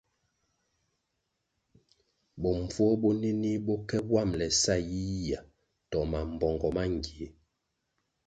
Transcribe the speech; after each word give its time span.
Bombvuo 2.41 2.91
bonenih 3.01 3.59
bo 3.65 3.73
ke 3.87 3.97
wambʼle 4.11 4.47
sa 4.63 4.73
yiyihya 4.89 5.39
to 5.91 5.97
mambpongo 6.11 6.67
mangie, 6.77 7.27